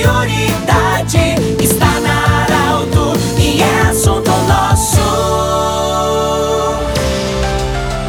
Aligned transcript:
prioridade 0.00 1.18
está 1.62 2.00
na 2.00 2.44
Arauto 2.44 3.12
e 3.38 3.60
é 3.60 3.80
assunto 3.82 4.30
nosso. 4.48 5.00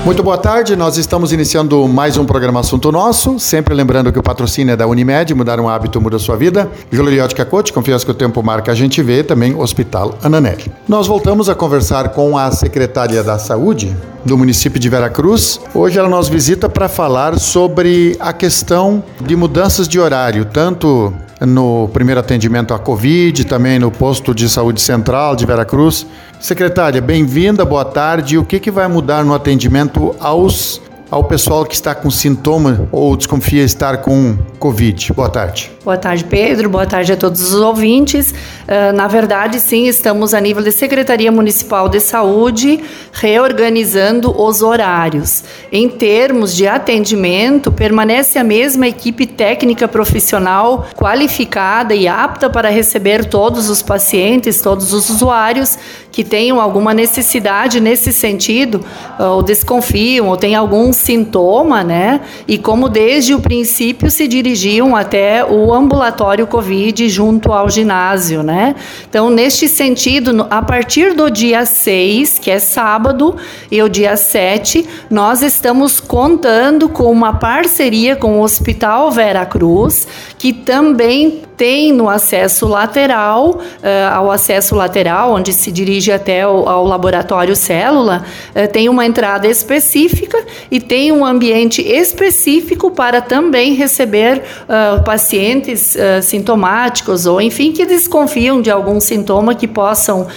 Muito 0.05 0.23
boa 0.23 0.37
tarde, 0.37 0.75
nós 0.75 0.97
estamos 0.97 1.31
iniciando 1.33 1.87
mais 1.87 2.17
um 2.17 2.25
programa 2.25 2.61
Assunto 2.61 2.91
Nosso, 2.91 3.37
sempre 3.37 3.75
lembrando 3.75 4.11
que 4.11 4.17
o 4.17 4.23
patrocínio 4.23 4.71
é 4.73 4.75
da 4.75 4.87
Unimed, 4.87 5.33
mudar 5.35 5.59
um 5.59 5.69
hábito 5.69 6.01
muda 6.01 6.17
sua 6.17 6.35
vida, 6.35 6.71
Gloriótica 6.91 7.45
Coach, 7.45 7.71
confiança 7.71 8.03
que 8.03 8.11
o 8.11 8.15
tempo 8.15 8.41
marca 8.41 8.71
a 8.71 8.75
gente 8.75 9.03
vê, 9.03 9.21
também 9.21 9.53
Hospital 9.53 10.17
Ananelli. 10.23 10.71
Nós 10.87 11.05
voltamos 11.07 11.49
a 11.49 11.55
conversar 11.55 12.09
com 12.09 12.35
a 12.37 12.49
secretária 12.51 13.21
da 13.21 13.37
Saúde, 13.37 13.95
do 14.25 14.37
município 14.37 14.79
de 14.79 14.89
Veracruz. 14.89 15.59
Hoje 15.73 15.99
ela 15.99 16.09
nos 16.09 16.29
visita 16.29 16.67
para 16.67 16.87
falar 16.87 17.37
sobre 17.37 18.15
a 18.19 18.33
questão 18.33 19.03
de 19.19 19.35
mudanças 19.35 19.87
de 19.87 19.99
horário, 19.99 20.45
tanto 20.45 21.13
no 21.45 21.89
primeiro 21.89 22.19
atendimento 22.19 22.73
à 22.73 22.79
Covid, 22.79 23.45
também 23.45 23.79
no 23.79 23.89
posto 23.89 24.33
de 24.33 24.47
saúde 24.47 24.79
central 24.79 25.35
de 25.35 25.45
Veracruz. 25.45 26.05
Secretária, 26.39 27.01
bem-vinda, 27.01 27.65
boa 27.65 27.85
tarde. 27.85 28.37
O 28.37 28.45
que, 28.45 28.59
que 28.59 28.71
vai 28.71 28.87
mudar 28.87 29.23
no 29.23 29.33
atendimento 29.33 30.15
aos 30.19 30.81
ao 31.11 31.25
pessoal 31.25 31.65
que 31.65 31.75
está 31.75 31.93
com 31.93 32.09
sintoma 32.09 32.87
ou 32.89 33.17
desconfia 33.17 33.63
estar 33.63 33.97
com 33.97 34.37
Covid. 34.57 35.11
Boa 35.11 35.29
tarde. 35.29 35.69
Boa 35.83 35.97
tarde, 35.97 36.23
Pedro. 36.23 36.69
Boa 36.69 36.85
tarde 36.85 37.11
a 37.11 37.17
todos 37.17 37.41
os 37.41 37.59
ouvintes. 37.59 38.31
Uh, 38.31 38.95
na 38.95 39.07
verdade, 39.07 39.59
sim, 39.59 39.87
estamos 39.87 40.33
a 40.33 40.39
nível 40.39 40.63
de 40.63 40.71
Secretaria 40.71 41.31
Municipal 41.31 41.89
de 41.89 41.99
Saúde 41.99 42.81
reorganizando 43.11 44.31
os 44.41 44.61
horários. 44.61 45.43
Em 45.71 45.89
termos 45.89 46.55
de 46.55 46.65
atendimento, 46.65 47.71
permanece 47.71 48.39
a 48.39 48.43
mesma 48.43 48.87
equipe 48.87 49.25
técnica 49.25 49.87
profissional 49.87 50.87
qualificada 50.95 51.93
e 51.93 52.07
apta 52.07 52.49
para 52.49 52.69
receber 52.69 53.25
todos 53.25 53.69
os 53.69 53.81
pacientes, 53.81 54.61
todos 54.61 54.93
os 54.93 55.09
usuários 55.09 55.77
que 56.11 56.23
tenham 56.23 56.59
alguma 56.59 56.93
necessidade 56.93 57.79
nesse 57.79 58.11
sentido, 58.11 58.83
ou 59.17 59.41
desconfiam, 59.41 60.27
ou 60.27 60.35
têm 60.35 60.55
algum 60.55 60.91
sintoma, 60.91 61.83
né? 61.83 62.21
E 62.47 62.57
como 62.57 62.89
desde 62.89 63.33
o 63.33 63.39
princípio 63.39 64.11
se 64.11 64.27
dirigiam 64.27 64.95
até 64.95 65.43
o 65.45 65.73
ambulatório 65.73 66.45
Covid 66.45 67.07
junto 67.09 67.53
ao 67.53 67.69
ginásio, 67.69 68.43
né? 68.43 68.75
Então, 69.09 69.29
neste 69.29 69.67
sentido, 69.67 70.45
a 70.49 70.61
partir 70.61 71.13
do 71.13 71.29
dia 71.29 71.65
6, 71.65 72.39
que 72.39 72.51
é 72.51 72.59
sábado, 72.59 73.35
e 73.71 73.81
o 73.81 73.87
dia 73.87 74.17
7, 74.17 74.85
nós 75.09 75.41
estamos 75.41 75.99
contando 75.99 76.89
com 76.89 77.11
uma 77.11 77.33
parceria 77.33 78.15
com 78.15 78.39
o 78.39 78.43
Hospital 78.43 79.11
Vera 79.11 79.45
Cruz, 79.45 80.07
que 80.37 80.51
também 80.51 81.41
tem 81.61 81.93
no 81.93 82.09
acesso 82.09 82.67
lateral, 82.67 83.49
uh, 83.51 84.15
ao 84.15 84.31
acesso 84.31 84.73
lateral, 84.73 85.31
onde 85.31 85.53
se 85.53 85.71
dirige 85.71 86.11
até 86.11 86.47
o, 86.47 86.67
ao 86.67 86.83
laboratório 86.83 87.55
célula, 87.55 88.25
uh, 88.55 88.67
tem 88.71 88.89
uma 88.89 89.05
entrada 89.05 89.47
específica 89.47 90.43
e 90.71 90.81
tem 90.81 91.11
um 91.11 91.23
ambiente 91.23 91.79
específico 91.79 92.89
para 92.89 93.21
também 93.21 93.75
receber 93.75 94.41
uh, 94.63 95.03
pacientes 95.03 95.95
sintomáticos 96.23 97.27
ou, 97.27 97.39
enfim, 97.39 97.71
que 97.71 97.85
desconfiam 97.85 98.59
de 98.59 98.71
algum 98.71 98.99
sintoma 98.99 99.53
que 99.53 99.67
possam 99.67 100.27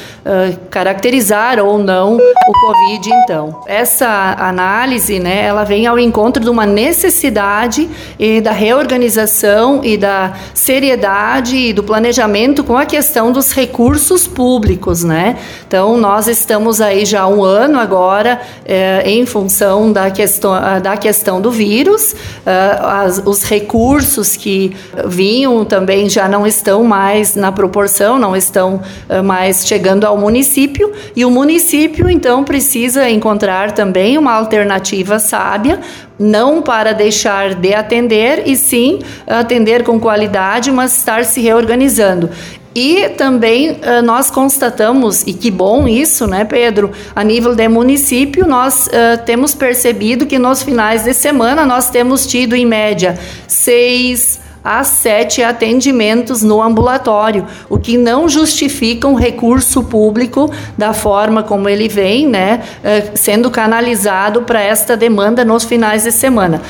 caracterizar 0.71 1.59
ou 1.59 1.79
não 1.79 2.17
o 2.17 2.53
Covid, 2.67 3.11
então. 3.23 3.63
Essa 3.67 4.35
análise, 4.39 5.19
né, 5.19 5.45
ela 5.45 5.65
vem 5.65 5.87
ao 5.87 5.99
encontro 5.99 6.43
de 6.43 6.51
uma 6.51 6.67
necessidade 6.67 7.89
e 8.19 8.41
da 8.41 8.53
reorganização 8.53 9.81
e 9.85 9.97
da 9.97 10.33
seriedade 10.55 11.14
e 11.15 11.73
do 11.73 11.83
planejamento 11.83 12.65
com 12.65 12.77
a 12.77 12.85
questão 12.85 13.31
dos 13.31 13.53
recursos 13.53 14.27
públicos, 14.27 15.05
né? 15.05 15.37
Então, 15.67 15.97
nós 15.97 16.27
estamos 16.27 16.81
aí 16.81 17.05
já 17.05 17.23
há 17.23 17.29
um 17.29 17.45
ano 17.45 17.79
agora 17.79 18.41
é, 18.65 19.03
em 19.09 19.25
função 19.25 19.93
da 19.93 20.11
questão, 20.11 20.53
da 20.83 20.97
questão 20.97 21.41
do 21.41 21.51
vírus, 21.51 22.17
é, 22.45 22.79
as, 22.81 23.23
os 23.25 23.45
recursos 23.45 24.37
que 24.37 24.77
vinham 25.07 25.65
também 25.65 26.09
já 26.09 26.29
não 26.29 26.47
estão 26.47 26.83
mais 26.83 27.37
na 27.37 27.53
proporção, 27.53 28.19
não 28.19 28.35
estão 28.35 28.83
é, 29.09 29.23
mais 29.23 29.67
chegando 29.67 30.05
ao 30.05 30.19
município, 30.19 30.93
e 31.15 31.25
o 31.25 31.31
município, 31.31 32.11
então, 32.11 32.43
precisa 32.43 33.09
encontrar 33.09 33.73
também 33.73 34.19
uma 34.19 34.33
alternativa 34.33 35.19
sábia 35.19 35.79
não 36.19 36.63
para 36.63 36.93
deixar 36.93 37.55
de 37.55 37.75
atender 37.75 38.45
e 38.47 38.57
sim 38.57 39.01
atender 39.27 39.83
com 39.83 39.99
qualidade, 39.99 40.71
mas 40.71 40.97
estar 40.97 41.25
se 41.25 41.41
reorganizando. 41.41 42.31
E 42.75 43.09
também 43.11 43.71
uh, 43.71 44.03
nós 44.03 44.31
constatamos, 44.33 45.23
e 45.23 45.33
que 45.33 45.49
bom 45.49 45.87
isso, 45.87 46.27
né, 46.27 46.45
Pedro? 46.45 46.91
A 47.15 47.23
nível 47.23 47.55
de 47.55 47.69
município, 47.69 48.47
nós 48.49 48.89
uh, 48.89 49.25
temos 49.25 49.55
percebido 49.55 50.27
que 50.27 50.41
nos 50.41 50.63
finais 50.63 51.05
de 51.05 51.15
semana 51.15 51.65
nós 51.65 51.89
temos 51.89 52.27
tido, 52.27 52.57
em 52.57 52.67
média, 52.67 53.17
seis 53.47 54.41
a 54.65 54.83
sete 54.83 55.43
atendimentos 55.43 56.43
no 56.43 56.63
ambulatório, 56.63 57.47
o 57.69 57.79
que 57.79 57.99
não 57.99 58.29
justifica 58.29 59.07
um 59.07 59.15
recurso 59.15 59.83
público 59.83 60.51
da 60.79 60.95
forma 60.95 61.43
como 61.43 61.69
ele 61.69 61.87
vem, 61.87 62.27
né, 62.27 62.63
eh, 62.83 63.11
sendo 63.15 63.51
canalizado 63.51 64.43
para 64.43 64.63
esta 64.63 64.97
demanda 64.97 65.45
nos 65.45 65.65
finais 65.65 66.05
de 66.05 66.13
semana. 66.13 66.63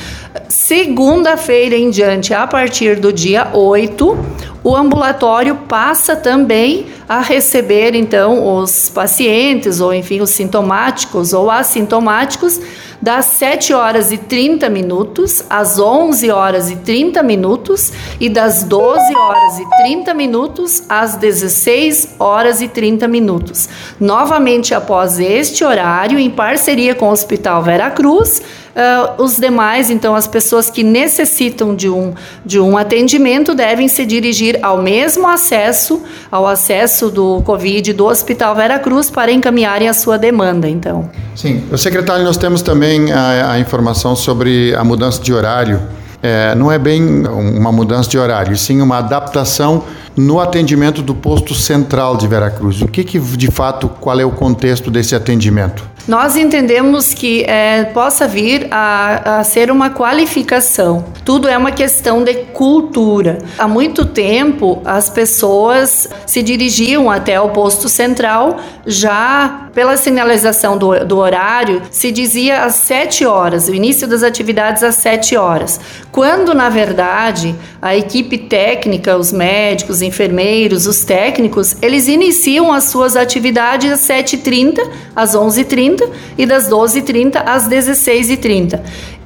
Segunda-feira 0.49 1.75
em 1.75 1.89
diante, 1.89 2.33
a 2.33 2.45
partir 2.45 2.99
do 2.99 3.13
dia 3.13 3.49
8, 3.53 4.17
o 4.65 4.75
ambulatório 4.75 5.55
passa 5.67 6.15
também 6.15 6.87
a 7.07 7.21
receber 7.21 7.93
então 7.93 8.57
os 8.57 8.89
pacientes 8.89 9.79
ou 9.79 9.93
enfim 9.93 10.21
os 10.21 10.31
sintomáticos 10.31 11.33
ou 11.33 11.51
assintomáticos 11.51 12.59
das 12.99 13.25
7 13.25 13.75
horas 13.75 14.11
e 14.11 14.17
30 14.17 14.67
minutos 14.67 15.43
às 15.47 15.77
11 15.77 16.31
horas 16.31 16.71
e 16.71 16.77
30 16.77 17.21
minutos 17.21 17.93
e 18.19 18.27
das 18.27 18.63
12 18.63 19.15
horas 19.15 19.59
e 19.59 19.83
30 19.83 20.13
minutos 20.15 20.81
às 20.89 21.15
16 21.15 22.15
horas 22.17 22.59
e 22.59 22.67
30 22.67 23.07
minutos. 23.07 23.69
Novamente 23.99 24.73
após 24.73 25.19
este 25.19 25.63
horário, 25.63 26.17
em 26.17 26.31
parceria 26.31 26.95
com 26.95 27.09
o 27.09 27.11
Hospital 27.11 27.61
Vera 27.61 27.91
Cruz, 27.91 28.41
Uh, 28.75 29.23
os 29.23 29.37
demais, 29.37 29.89
então, 29.89 30.13
as 30.13 30.27
pessoas 30.27 30.69
que 30.69 30.83
necessitam 30.83 31.73
de 31.73 31.89
um, 31.89 32.13
de 32.45 32.59
um 32.59 32.77
atendimento 32.77 33.55
devem 33.55 33.87
se 33.87 34.05
dirigir 34.05 34.59
ao 34.61 34.81
mesmo 34.81 35.25
acesso, 35.29 36.03
ao 36.29 36.45
acesso 36.45 37.09
do 37.09 37.41
Covid 37.43 37.93
do 37.93 38.05
Hospital 38.05 38.53
Vera 38.53 38.77
Cruz 38.77 39.09
para 39.09 39.31
encaminharem 39.31 39.87
a 39.87 39.93
sua 39.93 40.17
demanda, 40.17 40.67
então. 40.67 41.09
Sim, 41.33 41.63
o 41.71 41.77
secretário, 41.77 42.25
nós 42.25 42.35
temos 42.35 42.61
também 42.61 43.13
a, 43.13 43.53
a 43.53 43.59
informação 43.59 44.13
sobre 44.13 44.75
a 44.75 44.83
mudança 44.83 45.21
de 45.21 45.33
horário. 45.33 45.81
É, 46.21 46.53
não 46.53 46.69
é 46.69 46.77
bem 46.77 47.25
uma 47.27 47.71
mudança 47.71 48.09
de 48.09 48.17
horário, 48.17 48.57
sim 48.57 48.81
uma 48.81 48.97
adaptação 48.97 49.83
no 50.15 50.39
atendimento 50.39 51.01
do 51.01 51.13
posto 51.13 51.53
central 51.53 52.15
de 52.17 52.27
Veracruz. 52.27 52.81
O 52.81 52.87
que, 52.87 53.03
que 53.03 53.19
de 53.19 53.51
fato, 53.51 53.89
qual 53.89 54.19
é 54.19 54.25
o 54.25 54.31
contexto 54.31 54.89
desse 54.89 55.15
atendimento? 55.15 55.95
Nós 56.07 56.35
entendemos 56.35 57.15
que 57.15 57.43
é, 57.45 57.85
possa 57.85 58.27
vir 58.27 58.67
a, 58.69 59.39
a, 59.39 59.43
ser 59.43 59.71
uma 59.71 59.89
qualificação. 59.89 61.03
Tudo 61.23 61.47
é 61.47 61.57
uma 61.57 61.71
questão 61.71 62.23
de 62.23 62.35
cultura. 62.53 63.39
Há 63.57 63.67
muito 63.67 64.05
tempo, 64.05 64.83
as 64.85 65.09
pessoas 65.09 66.07
se 66.27 66.43
dirigiam 66.43 67.09
até 67.09 67.41
o 67.41 67.49
posto 67.49 67.89
central 67.89 68.57
já 68.85 69.69
pela 69.73 69.97
sinalização 69.97 70.77
do, 70.77 71.03
do 71.03 71.17
horário, 71.17 71.81
se 71.89 72.11
dizia 72.11 72.63
às 72.63 72.75
7 72.75 73.25
horas, 73.25 73.67
o 73.67 73.73
início 73.73 74.07
das 74.07 74.21
atividades 74.21 74.83
às 74.83 74.95
7 74.95 75.35
horas. 75.35 75.79
Quando, 76.11 76.53
na 76.53 76.69
verdade, 76.69 77.55
a 77.81 77.95
equipe 77.95 78.37
técnica, 78.37 79.17
os 79.17 79.33
médicos, 79.33 80.01
enfermeiros, 80.05 80.87
os 80.87 81.03
técnicos, 81.03 81.75
eles 81.81 82.07
iniciam 82.07 82.71
as 82.71 82.85
suas 82.85 83.15
atividades 83.15 83.91
às 83.91 83.99
7h30, 84.01 84.79
às 85.15 85.35
11h30 85.35 86.09
e 86.37 86.45
das 86.45 86.69
12h30 86.69 87.41
às 87.45 87.67
16h30. 87.67 88.81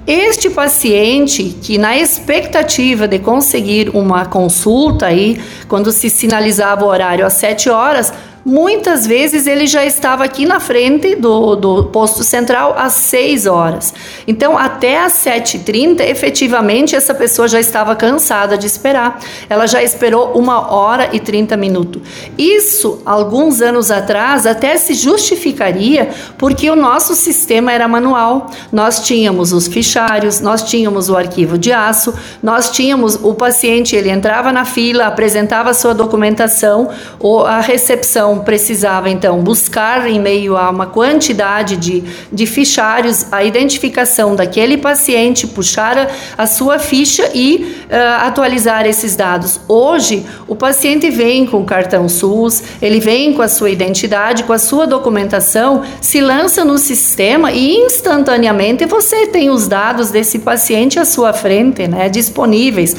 Este 0.07 0.49
paciente 0.49 1.55
que 1.61 1.77
na 1.77 1.95
expectativa 1.95 3.07
de 3.07 3.19
conseguir 3.19 3.89
uma 3.89 4.25
consulta 4.25 5.05
aí, 5.05 5.39
quando 5.67 5.91
se 5.91 6.09
sinalizava 6.09 6.83
o 6.83 6.87
horário 6.87 7.25
às 7.25 7.33
7 7.33 7.69
horas, 7.69 8.11
Muitas 8.45 9.05
vezes 9.05 9.47
ele 9.47 9.67
já 9.67 9.85
estava 9.85 10.23
aqui 10.23 10.45
na 10.45 10.59
frente 10.59 11.15
do, 11.15 11.55
do 11.55 11.83
posto 11.85 12.23
central 12.23 12.73
às 12.77 12.93
6 12.93 13.45
horas. 13.45 13.93
Então, 14.27 14.57
até 14.57 15.03
às 15.03 15.13
7h30, 15.13 16.01
efetivamente, 16.01 16.95
essa 16.95 17.13
pessoa 17.13 17.47
já 17.47 17.59
estava 17.59 17.95
cansada 17.95 18.57
de 18.57 18.65
esperar. 18.65 19.19
Ela 19.49 19.67
já 19.67 19.83
esperou 19.83 20.31
uma 20.33 20.71
hora 20.71 21.09
e 21.11 21.19
30 21.19 21.57
minutos. 21.57 22.01
Isso, 22.37 23.01
alguns 23.05 23.61
anos 23.61 23.91
atrás, 23.91 24.45
até 24.45 24.77
se 24.77 24.93
justificaria 24.93 26.09
porque 26.37 26.69
o 26.69 26.75
nosso 26.75 27.15
sistema 27.15 27.73
era 27.73 27.87
manual. 27.87 28.49
Nós 28.71 29.01
tínhamos 29.05 29.51
os 29.51 29.67
fichários, 29.67 30.39
nós 30.39 30.63
tínhamos 30.63 31.09
o 31.09 31.17
arquivo 31.17 31.57
de 31.57 31.73
aço, 31.73 32.13
nós 32.41 32.69
tínhamos 32.71 33.15
o 33.15 33.33
paciente, 33.33 33.95
ele 33.95 34.09
entrava 34.09 34.51
na 34.51 34.63
fila, 34.63 35.07
apresentava 35.07 35.73
sua 35.73 35.93
documentação, 35.93 36.89
ou 37.19 37.45
a 37.45 37.59
recepção 37.59 38.28
administração 38.29 38.39
precisava, 38.39 39.09
então, 39.09 39.41
buscar 39.41 40.07
em 40.07 40.19
meio 40.19 40.55
a 40.55 40.69
uma 40.69 40.85
quantidade 40.85 41.75
de, 41.77 42.03
de 42.31 42.45
fichários 42.45 43.25
a 43.31 43.43
identificação 43.43 44.35
daquele 44.35 44.77
paciente, 44.77 45.47
puxar 45.47 45.97
a, 45.97 46.07
a 46.37 46.47
sua 46.47 46.77
ficha 46.77 47.31
e 47.33 47.85
uh, 47.85 48.25
atualizar 48.25 48.85
esses 48.85 49.15
dados. 49.15 49.59
Hoje, 49.67 50.25
o 50.47 50.55
paciente 50.55 51.09
vem 51.09 51.45
com 51.45 51.61
o 51.61 51.65
cartão 51.65 52.07
SUS, 52.07 52.63
ele 52.81 52.99
vem 52.99 53.33
com 53.33 53.41
a 53.41 53.47
sua 53.47 53.69
identidade, 53.69 54.43
com 54.43 54.53
a 54.53 54.59
sua 54.59 54.85
documentação, 54.85 55.83
se 56.01 56.21
lança 56.21 56.63
no 56.63 56.77
sistema 56.77 57.51
e 57.51 57.75
instantaneamente 57.75 58.85
você 58.85 59.27
tem 59.27 59.49
os 59.49 59.67
dados 59.67 60.11
desse 60.11 60.39
paciente 60.39 60.99
à 60.99 61.05
sua 61.05 61.33
frente, 61.33 61.87
né, 61.87 62.09
disponíveis. 62.09 62.95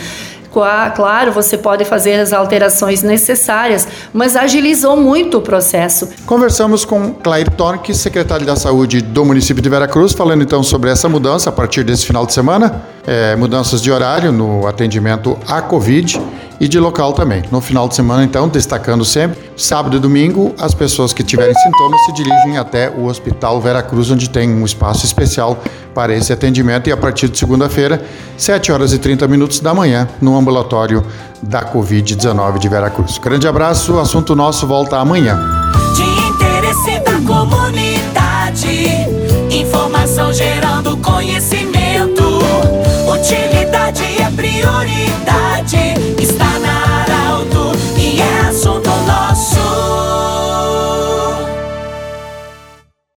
Claro, 0.53 1.33
você 1.33 1.57
pode 1.57 1.85
fazer 1.85 2.15
as 2.15 2.33
alterações 2.33 3.03
necessárias, 3.03 3.87
mas 4.13 4.37
agilizou 4.37 4.97
muito 4.97 5.39
o 5.39 5.41
processo. 5.41 6.09
Conversamos 6.27 6.85
com 6.85 7.15
Claire 7.15 7.51
Torque, 7.51 7.95
secretária 7.95 8.45
da 8.45 8.57
Saúde 8.57 9.01
do 9.01 9.25
município 9.25 9.63
de 9.63 9.69
Veracruz, 9.69 10.13
falando 10.13 10.43
então 10.43 10.63
sobre 10.63 10.91
essa 10.91 11.09
mudança 11.09 11.51
a 11.51 11.53
partir 11.53 11.85
desse 11.85 12.05
final 12.05 12.27
de 12.27 12.33
semana, 12.33 12.83
é, 13.07 13.37
mudanças 13.37 13.81
de 13.81 13.93
horário 13.93 14.33
no 14.33 14.67
atendimento 14.67 15.39
à 15.47 15.63
Covid 15.63 16.21
e 16.61 16.69
de 16.69 16.79
local 16.79 17.15
também. 17.15 17.43
No 17.51 17.61
final 17.61 17.89
de 17.89 17.97
semana, 17.97 18.23
então, 18.23 18.47
destacando 18.47 19.05
sempre, 19.05 19.39
sábado 19.57 19.97
e 19.97 20.01
domingo, 20.01 20.55
as 20.59 20.75
pessoas 20.75 21.15
que 21.15 21.25
tiverem 21.25 21.55
sintomas 21.55 22.05
se 22.05 22.13
dirigem 22.13 22.59
até 22.59 22.91
o 22.91 23.07
Hospital 23.07 23.59
Vera 23.61 23.83
Cruz, 23.83 24.11
onde 24.11 24.29
tem 24.29 24.51
um 24.51 24.65
espaço 24.65 25.07
especial 25.07 25.59
para 25.95 26.15
esse 26.15 26.33
atendimento 26.33 26.89
e 26.89 26.93
a 26.93 26.97
partir 26.97 27.29
de 27.29 27.39
segunda-feira, 27.39 28.05
7 28.37 28.71
horas 28.71 28.93
e 28.93 28.99
30 28.99 29.27
minutos 29.27 29.61
da 29.61 29.73
manhã, 29.73 30.07
no 30.21 30.37
ambulatório 30.37 31.05
da 31.43 31.63
Covid-19 31.65 32.59
de 32.59 32.69
Vera 32.69 32.91
Cruz. 32.91 33.17
Grande 33.19 33.49
abraço, 33.49 33.95
o 33.95 34.01
assunto 34.01 34.37
nosso 34.37 34.67
volta 34.67 34.99
amanhã. 34.99 35.39
De 35.97 36.03
interesse 36.29 37.01
da 37.01 37.19
comunidade, 37.27 39.09
informação 39.51 40.33
gerando 40.33 40.97
conhecimento, 40.99 41.50